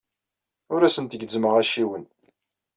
Ur 0.73 0.81
asent-gezzmeɣ 0.83 1.53
acciwen. 1.61 2.03